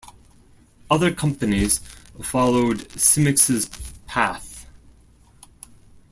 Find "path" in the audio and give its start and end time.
4.07-4.65